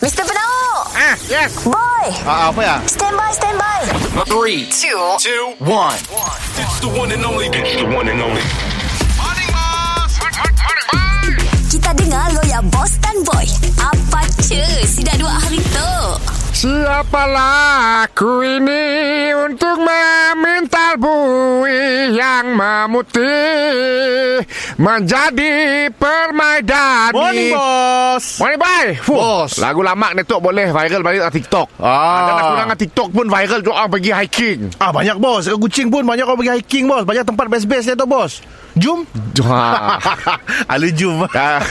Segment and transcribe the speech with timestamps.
[0.00, 0.22] Mr.
[0.22, 1.56] Penau Ah, yes.
[1.64, 2.76] Boy Ah, apa ya?
[2.84, 3.80] Stand by, stand by
[4.28, 5.96] Three, two, two, one.
[6.56, 7.46] it's the one and only.
[7.52, 8.40] It's the one and only.
[11.66, 13.44] Kita dengar lo ya Boss dan Boy
[13.76, 15.92] Apa cu Si dah dua hari tu
[16.56, 20.05] Siapalah aku ini untuk memintal
[20.98, 24.42] bui yang memutih
[24.76, 27.14] menjadi permaidani.
[27.14, 28.24] Morning, bos.
[28.40, 28.90] Morning, bye.
[29.00, 29.52] Fuh, Bos.
[29.60, 31.68] Lagu lama ni tu boleh viral balik kat TikTok.
[31.80, 32.26] Ah.
[32.26, 34.58] Dan aku dengan TikTok pun viral tu orang pergi hiking.
[34.80, 35.48] Ah banyak bos.
[35.48, 37.04] Kat Kuching pun banyak orang pergi hiking bos.
[37.04, 38.40] Banyak tempat best-best dia tu bos.
[38.76, 39.08] Jom.
[39.40, 39.96] Ha.
[40.76, 41.24] Alu jom.
[41.32, 41.64] Ah.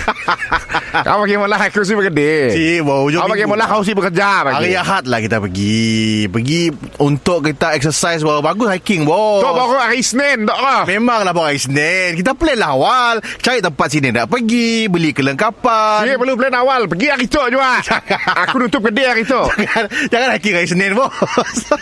[1.06, 2.50] Kau pergi mula aku si bergede.
[2.50, 3.22] Si, bau jom.
[3.22, 4.74] Kau pergi mula kau si bekerja Hari pagi.
[4.74, 6.26] Ahad lah kita pergi.
[6.34, 8.42] Pergi untuk kita exercise bos.
[8.42, 9.46] Bagus hiking bos.
[9.46, 10.82] Kau baru hari Isnin tak lah.
[10.90, 12.18] Memanglah bos hari Senin.
[12.18, 13.22] Kita plan lah awal.
[13.38, 14.90] Cari tempat sini nak pergi.
[14.90, 16.10] Beli kelengkapan.
[16.10, 17.82] Dia perlu plan awal Pergi hari tu juga
[18.48, 21.12] Aku nutup kedai hari tu jangan, jangan hiking hari Senin bos.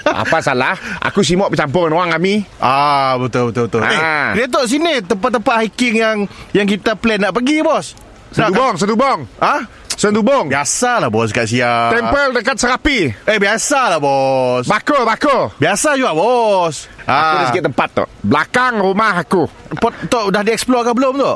[0.04, 3.82] Apa salah Aku simuk bercampur dengan orang kami Ah betul betul betul.
[3.86, 4.34] Ah.
[4.34, 6.18] Eh, Datuk sini tempat-tempat hiking yang
[6.52, 7.94] yang kita plan nak pergi bos.
[8.34, 9.62] Sendubong Sendubong Ah?
[9.94, 11.94] Sendubong Biasalah bos kat siap.
[11.94, 14.66] Tempel dekat Serapi Eh biasalah bos.
[14.66, 16.90] Bako Bako Biasa juga bos.
[17.06, 19.46] Aku ada sikit tempat tu Belakang rumah aku
[19.78, 21.34] Pot tok dah dieksplor ke belum tu?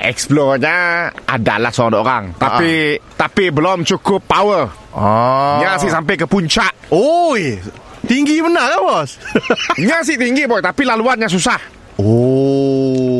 [0.00, 4.64] Explore-nya Adalah seorang orang Tapi Tapi belum cukup power
[4.96, 5.60] Ah.
[5.60, 7.60] Nya sih sampai ke puncak Oi.
[8.08, 9.10] Tinggi benar kan bos?
[9.84, 11.60] Nya sih tinggi boy Tapi laluannya susah
[12.00, 12.59] oh.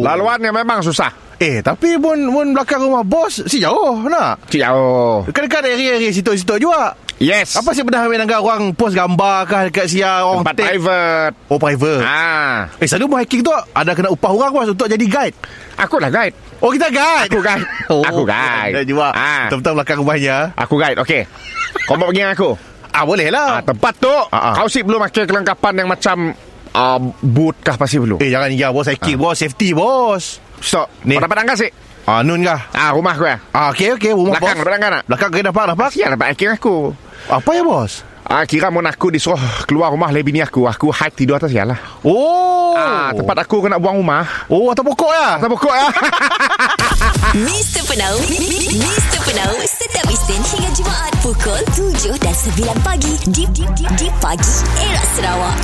[0.00, 4.44] Laluannya memang susah Eh tapi pun pun belakang rumah bos si jauh nak.
[4.46, 5.24] Cik oh.
[5.24, 6.92] Dekat-dekat area-area situ-situ juga.
[7.16, 10.68] Yes Apa sih pernah ambil dengan orang post gambar kah dekat sia orang Tempat take?
[10.70, 12.00] private Oh private.
[12.00, 15.36] Ah, Eh selalu mau hiking tu ada kena upah orang bos untuk jadi guide.
[15.76, 17.28] Aku lah guide Oh kita guide.
[17.28, 17.64] Aku guide
[18.08, 19.08] Aku guide Ada juga.
[19.10, 19.48] ah.
[19.48, 20.36] Betul-betul belakang rumahnya.
[20.54, 21.24] Aku guide Okey
[21.82, 22.50] Kau mau pergi dengan aku
[22.90, 23.48] Ah boleh lah.
[23.50, 24.54] ah, Tempat tu Ah, ah.
[24.56, 26.16] Kau sih belum pakai kelengkapan yang macam
[26.72, 30.38] uh, Boot kah pasti belum Eh jangan ya bos hiking bos safety bos.
[30.60, 31.16] So Ni.
[31.16, 31.70] Kau dapat angkat sih
[32.04, 32.60] Ah nun kah?
[32.72, 34.64] Ah rumah aku ya Ah okey okey rumah Belakang bos.
[34.64, 35.88] Belakang nak Belakang kena dapat dapat.
[35.92, 36.76] Siapa dapat hiking aku
[37.28, 37.92] Apa ya bos?
[38.30, 41.66] Ah, kira mun aku disuruh keluar rumah lebih bini aku Aku hike tidur atas ya
[41.66, 41.74] lah
[42.06, 42.78] Oh.
[42.78, 45.28] ah, Tempat aku kena buang rumah Oh atas pokok ya.
[45.42, 45.86] Tak pokok ya
[47.34, 47.82] Mr.
[47.86, 48.14] Penau
[48.70, 49.18] Mr.
[49.26, 54.54] Penau Setiap Isnin hingga Jumaat Pukul 7 dan 9 pagi Di, di, di, di pagi
[54.78, 55.58] Era Sarawak